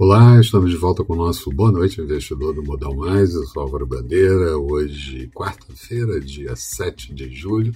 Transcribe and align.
Olá, 0.00 0.38
estamos 0.38 0.70
de 0.70 0.76
volta 0.76 1.02
com 1.02 1.14
o 1.14 1.16
nosso 1.16 1.50
Boa 1.50 1.72
Noite 1.72 2.00
Investidor 2.00 2.54
do 2.54 2.62
Modal 2.62 2.94
Mais. 2.94 3.34
Eu 3.34 3.44
sou 3.46 3.64
Álvaro 3.64 3.84
Bandeira. 3.84 4.56
Hoje, 4.56 5.28
quarta-feira, 5.34 6.20
dia 6.20 6.54
7 6.54 7.12
de 7.12 7.28
julho, 7.34 7.74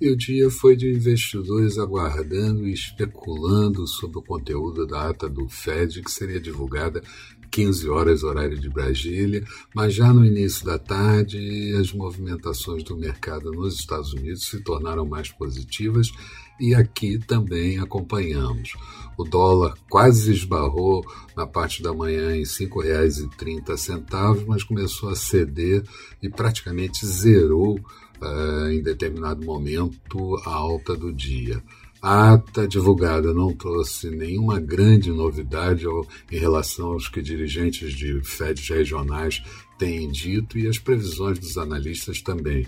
e 0.00 0.10
o 0.10 0.16
dia 0.16 0.50
foi 0.50 0.76
de 0.76 0.90
investidores 0.90 1.78
aguardando 1.78 2.66
e 2.66 2.72
especulando 2.72 3.86
sobre 3.86 4.18
o 4.18 4.22
conteúdo 4.22 4.86
da 4.86 5.10
ata 5.10 5.28
do 5.28 5.48
Fed, 5.48 6.02
que 6.02 6.10
seria 6.10 6.40
divulgada 6.40 7.02
15 7.50 7.88
horas, 7.88 8.22
horário 8.22 8.58
de 8.58 8.68
Brasília, 8.68 9.44
mas 9.74 9.94
já 9.94 10.12
no 10.12 10.24
início 10.24 10.64
da 10.64 10.78
tarde, 10.78 11.74
as 11.80 11.92
movimentações 11.92 12.82
do 12.82 12.96
mercado 12.96 13.52
nos 13.52 13.78
Estados 13.78 14.12
Unidos 14.12 14.46
se 14.46 14.60
tornaram 14.60 15.06
mais 15.06 15.30
positivas 15.30 16.12
e 16.60 16.74
aqui 16.74 17.18
também 17.18 17.78
acompanhamos. 17.78 18.72
O 19.16 19.24
dólar 19.24 19.74
quase 19.88 20.32
esbarrou 20.32 21.04
na 21.34 21.46
parte 21.46 21.82
da 21.82 21.92
manhã 21.92 22.34
em 22.34 22.40
R$ 22.40 22.44
5,30, 22.44 24.44
mas 24.46 24.62
começou 24.62 25.08
a 25.08 25.16
ceder 25.16 25.82
e 26.22 26.28
praticamente 26.28 27.06
zerou 27.06 27.80
uh, 28.20 28.68
em 28.70 28.82
determinado 28.82 29.44
momento 29.44 30.36
a 30.44 30.50
alta 30.50 30.96
do 30.96 31.12
dia. 31.12 31.62
A 32.00 32.34
ata 32.34 32.68
divulgada 32.68 33.32
não 33.32 33.52
trouxe 33.54 34.10
nenhuma 34.10 34.60
grande 34.60 35.10
novidade 35.10 35.86
em 36.30 36.38
relação 36.38 36.92
aos 36.92 37.08
que 37.08 37.22
dirigentes 37.22 37.92
de 37.92 38.20
FEDs 38.22 38.68
regionais 38.68 39.42
têm 39.78 40.10
dito 40.10 40.58
e 40.58 40.66
as 40.68 40.78
previsões 40.78 41.38
dos 41.38 41.58
analistas 41.58 42.20
também 42.20 42.66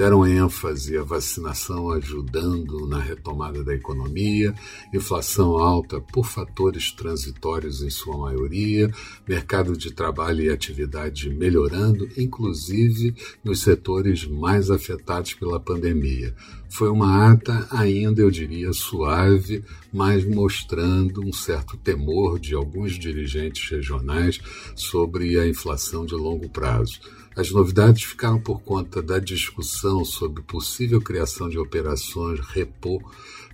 deram 0.00 0.26
ênfase 0.26 0.96
à 0.96 1.02
vacinação 1.02 1.90
ajudando 1.90 2.86
na 2.86 2.98
retomada 2.98 3.62
da 3.62 3.74
economia, 3.74 4.54
inflação 4.94 5.58
alta 5.58 6.00
por 6.00 6.24
fatores 6.24 6.90
transitórios 6.90 7.82
em 7.82 7.90
sua 7.90 8.16
maioria, 8.16 8.90
mercado 9.28 9.76
de 9.76 9.92
trabalho 9.92 10.42
e 10.42 10.48
atividade 10.48 11.28
melhorando, 11.28 12.08
inclusive 12.16 13.14
nos 13.44 13.60
setores 13.60 14.26
mais 14.26 14.70
afetados 14.70 15.34
pela 15.34 15.60
pandemia. 15.60 16.34
Foi 16.70 16.88
uma 16.88 17.32
ata 17.32 17.66
ainda, 17.70 18.22
eu 18.22 18.30
diria, 18.30 18.72
suave, 18.72 19.62
mas 19.92 20.24
mostrando 20.24 21.20
um 21.20 21.32
certo 21.32 21.76
temor 21.76 22.38
de 22.38 22.54
alguns 22.54 22.92
dirigentes 22.92 23.68
regionais 23.68 24.40
sobre 24.76 25.38
a 25.38 25.46
inflação 25.46 26.06
de 26.06 26.14
longo 26.14 26.48
prazo. 26.50 27.00
As 27.36 27.50
novidades 27.50 28.02
ficaram 28.02 28.40
por 28.40 28.60
conta 28.60 29.02
da 29.02 29.18
discussão 29.18 30.04
sobre 30.04 30.42
possível 30.42 31.00
criação 31.00 31.48
de 31.48 31.58
operações 31.58 32.40
repo 32.40 33.00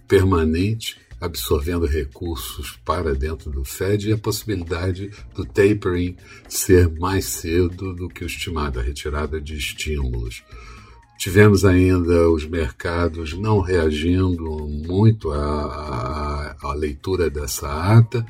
permanente, 0.08 0.98
absorvendo 1.20 1.86
recursos 1.86 2.78
para 2.84 3.14
dentro 3.14 3.50
do 3.50 3.64
Fed, 3.64 4.08
e 4.08 4.12
a 4.12 4.18
possibilidade 4.18 5.10
do 5.34 5.44
tapering 5.44 6.16
ser 6.48 6.88
mais 6.98 7.26
cedo 7.26 7.94
do 7.94 8.08
que 8.08 8.24
o 8.24 8.26
estimado, 8.26 8.80
a 8.80 8.82
retirada 8.82 9.40
de 9.40 9.56
estímulos. 9.56 10.42
Tivemos 11.18 11.64
ainda 11.64 12.30
os 12.30 12.44
mercados 12.46 13.32
não 13.32 13.60
reagindo 13.60 14.68
muito 14.68 15.32
à, 15.32 16.54
à, 16.60 16.68
à 16.68 16.74
leitura 16.74 17.30
dessa 17.30 17.68
ata 17.68 18.26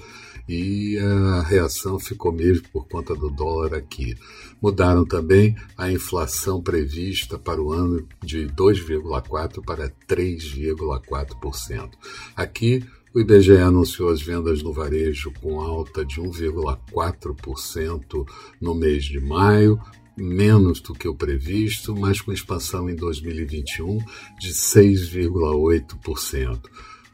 e 0.48 0.98
a 0.98 1.42
reação 1.42 1.98
ficou 1.98 2.33
mesmo 2.33 2.69
por 2.69 2.86
conta 2.86 3.14
do 3.14 3.28
dólar 3.30 3.75
aqui. 3.75 4.16
Mudaram 4.61 5.05
também 5.05 5.56
a 5.77 5.91
inflação 5.91 6.62
prevista 6.62 7.36
para 7.38 7.61
o 7.61 7.72
ano 7.72 8.06
de 8.22 8.47
2,4% 8.47 9.64
para 9.64 9.91
3,4%. 10.08 11.91
Aqui, 12.36 12.84
o 13.14 13.20
IBGE 13.20 13.56
anunciou 13.56 14.11
as 14.11 14.20
vendas 14.20 14.62
no 14.62 14.72
varejo 14.72 15.32
com 15.41 15.60
alta 15.60 16.04
de 16.04 16.21
1,4% 16.21 18.26
no 18.60 18.75
mês 18.75 19.04
de 19.04 19.19
maio, 19.19 19.81
menos 20.16 20.81
do 20.81 20.92
que 20.92 21.09
o 21.09 21.15
previsto, 21.15 21.97
mas 21.97 22.21
com 22.21 22.32
expansão 22.32 22.91
em 22.91 22.94
2021 22.94 23.98
de 24.38 24.53
6,8%. 24.53 26.60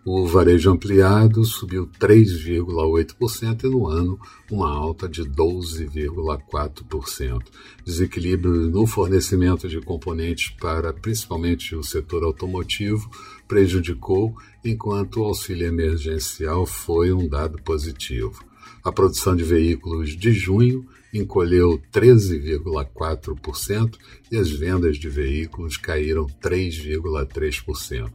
O 0.04 0.26
varejo 0.26 0.68
ampliado 0.68 1.44
subiu 1.44 1.86
3,8% 1.86 3.62
e 3.62 3.68
no 3.68 3.86
ano 3.86 4.18
uma 4.50 4.68
alta 4.68 5.08
de 5.08 5.22
12,4%. 5.22 7.40
Desequilíbrio 7.84 8.68
no 8.68 8.84
fornecimento 8.84 9.68
de 9.68 9.80
componentes 9.80 10.50
para 10.60 10.92
principalmente 10.92 11.76
o 11.76 11.84
setor 11.84 12.24
automotivo 12.24 13.08
prejudicou, 13.46 14.34
enquanto 14.64 15.20
o 15.20 15.24
auxílio 15.24 15.68
emergencial 15.68 16.66
foi 16.66 17.12
um 17.12 17.28
dado 17.28 17.62
positivo. 17.62 18.44
A 18.84 18.90
produção 18.90 19.36
de 19.36 19.44
veículos 19.44 20.16
de 20.16 20.32
junho 20.32 20.84
encolheu 21.12 21.80
13,4% 21.92 23.98
e 24.30 24.36
as 24.36 24.50
vendas 24.50 24.96
de 24.96 25.08
veículos 25.08 25.76
caíram 25.76 26.26
3,3%. 26.42 28.10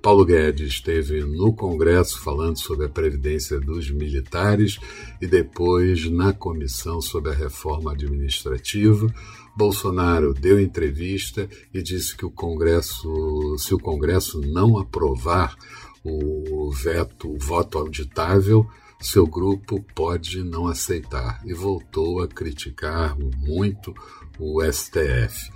Paulo 0.00 0.24
Guedes 0.24 0.68
esteve 0.68 1.24
no 1.24 1.52
Congresso 1.52 2.20
falando 2.20 2.58
sobre 2.58 2.86
a 2.86 2.88
previdência 2.88 3.60
dos 3.60 3.90
militares 3.90 4.78
e 5.20 5.26
depois 5.26 6.08
na 6.10 6.32
comissão 6.32 7.00
sobre 7.00 7.32
a 7.32 7.34
reforma 7.34 7.92
administrativa. 7.92 9.12
Bolsonaro 9.56 10.32
deu 10.32 10.60
entrevista 10.60 11.48
e 11.74 11.82
disse 11.82 12.16
que 12.16 12.24
o 12.24 12.30
Congresso, 12.30 13.56
se 13.58 13.74
o 13.74 13.78
Congresso 13.78 14.40
não 14.40 14.78
aprovar 14.78 15.56
o 16.04 16.70
veto, 16.70 17.28
o 17.28 17.38
voto 17.38 17.76
auditável, 17.76 18.64
seu 19.00 19.26
grupo 19.26 19.84
pode 19.94 20.42
não 20.42 20.66
aceitar 20.66 21.40
e 21.44 21.54
voltou 21.54 22.20
a 22.20 22.28
criticar 22.28 23.16
muito 23.18 23.94
o 24.38 24.62
STF. 24.62 25.50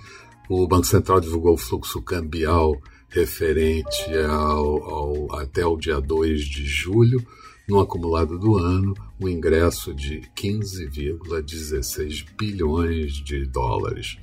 O 0.49 0.67
Banco 0.67 0.85
Central 0.85 1.19
divulgou 1.19 1.53
o 1.53 1.57
fluxo 1.57 2.01
cambial 2.01 2.81
referente 3.09 4.11
ao, 4.27 4.83
ao, 4.83 5.35
até 5.39 5.65
o 5.65 5.77
dia 5.77 6.01
2 6.01 6.41
de 6.41 6.65
julho, 6.65 7.25
no 7.67 7.79
acumulado 7.79 8.37
do 8.37 8.57
ano, 8.57 8.93
um 9.21 9.29
ingresso 9.29 9.93
de 9.93 10.21
15,16 10.35 12.25
bilhões 12.37 13.13
de 13.13 13.45
dólares. 13.45 14.17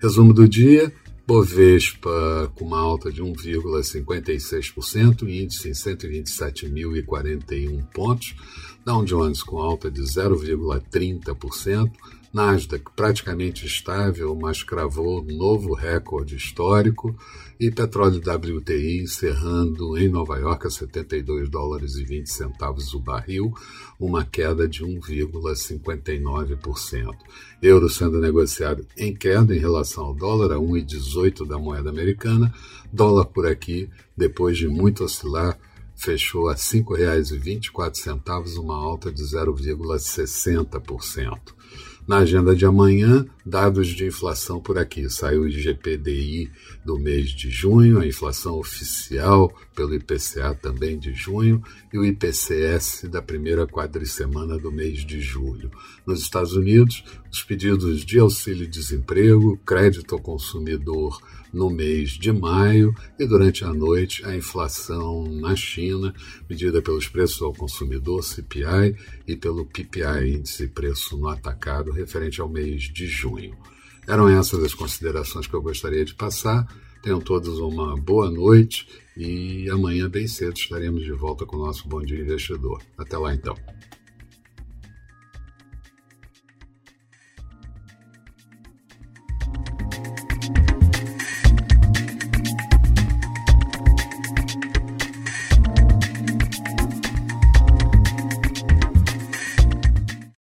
Resumo 0.00 0.32
do 0.32 0.48
dia: 0.48 0.92
Bovespa 1.26 2.52
com 2.54 2.66
uma 2.66 2.78
alta 2.78 3.10
de 3.10 3.20
1,56%, 3.20 5.28
índice 5.28 5.68
em 5.68 5.72
127.041 5.72 7.84
pontos, 7.92 8.36
Dow 8.84 9.04
Jones 9.04 9.42
com 9.42 9.58
alta 9.58 9.90
de 9.90 10.02
0,30%, 10.02 11.90
Nasdaq 12.36 12.92
praticamente 12.94 13.64
estável, 13.64 14.34
mas 14.34 14.62
cravou 14.62 15.22
novo 15.22 15.72
recorde 15.72 16.36
histórico 16.36 17.16
e 17.58 17.70
petróleo 17.70 18.20
WTI 18.20 19.04
encerrando 19.04 19.96
em 19.96 20.06
Nova 20.06 20.36
York 20.36 20.66
a 20.66 20.70
72 20.70 21.48
dólares 21.48 21.96
e 21.96 22.04
20 22.04 22.26
centavos 22.26 22.92
o 22.92 23.00
barril, 23.00 23.54
uma 23.98 24.22
queda 24.22 24.68
de 24.68 24.84
1,59%. 24.84 27.16
Euro 27.62 27.88
sendo 27.88 28.20
negociado 28.20 28.86
em 28.98 29.14
queda 29.14 29.56
em 29.56 29.58
relação 29.58 30.04
ao 30.04 30.14
dólar 30.14 30.52
a 30.52 30.56
1,18 30.56 31.46
da 31.46 31.58
moeda 31.58 31.88
americana, 31.88 32.52
dólar 32.92 33.24
por 33.24 33.46
aqui, 33.46 33.88
depois 34.14 34.58
de 34.58 34.68
muito 34.68 35.04
oscilar, 35.04 35.58
fechou 35.94 36.50
a 36.50 36.52
R$ 36.52 36.58
5,24, 36.58 38.58
uma 38.58 38.76
alta 38.76 39.10
de 39.10 39.22
0,60%. 39.22 41.56
Na 42.06 42.18
agenda 42.18 42.54
de 42.54 42.64
amanhã, 42.64 43.26
dados 43.44 43.88
de 43.88 44.06
inflação 44.06 44.60
por 44.60 44.78
aqui. 44.78 45.10
Saiu 45.10 45.42
o 45.42 45.48
IGPDI 45.48 46.48
do 46.84 46.96
mês 46.96 47.30
de 47.30 47.50
junho, 47.50 47.98
a 47.98 48.06
inflação 48.06 48.60
oficial 48.60 49.52
pelo 49.74 49.92
IPCA 49.92 50.54
também 50.54 50.96
de 50.96 51.12
junho 51.12 51.60
e 51.92 51.98
o 51.98 52.04
IPCS 52.04 53.08
da 53.10 53.20
primeira 53.20 53.66
quadricemana 53.66 54.56
do 54.56 54.70
mês 54.70 55.04
de 55.04 55.20
julho. 55.20 55.68
Nos 56.06 56.20
Estados 56.20 56.52
Unidos, 56.52 57.02
os 57.36 57.42
pedidos 57.42 58.02
de 58.02 58.18
auxílio-desemprego, 58.18 59.58
crédito 59.58 60.14
ao 60.14 60.20
consumidor 60.20 61.20
no 61.52 61.68
mês 61.68 62.12
de 62.12 62.32
maio 62.32 62.94
e 63.18 63.26
durante 63.26 63.62
a 63.62 63.72
noite 63.74 64.24
a 64.24 64.34
inflação 64.34 65.24
na 65.24 65.54
China, 65.54 66.14
medida 66.48 66.80
pelos 66.80 67.08
preços 67.08 67.42
ao 67.42 67.52
consumidor 67.52 68.24
CPI 68.24 68.96
e 69.26 69.36
pelo 69.36 69.66
PPI, 69.66 70.36
índice 70.36 70.66
preço 70.68 71.18
no 71.18 71.28
atacado, 71.28 71.92
referente 71.92 72.40
ao 72.40 72.48
mês 72.48 72.84
de 72.84 73.06
junho. 73.06 73.54
Eram 74.08 74.28
essas 74.28 74.64
as 74.64 74.72
considerações 74.72 75.46
que 75.46 75.54
eu 75.54 75.60
gostaria 75.60 76.06
de 76.06 76.14
passar. 76.14 76.66
Tenham 77.02 77.20
todos 77.20 77.58
uma 77.58 77.96
boa 77.96 78.30
noite 78.30 78.88
e 79.14 79.68
amanhã, 79.68 80.08
bem 80.08 80.26
cedo, 80.26 80.56
estaremos 80.56 81.04
de 81.04 81.12
volta 81.12 81.44
com 81.44 81.56
o 81.56 81.66
nosso 81.66 81.86
Bom 81.86 82.00
Dia 82.00 82.20
Investidor. 82.20 82.80
Até 82.96 83.18
lá 83.18 83.34
então. 83.34 83.54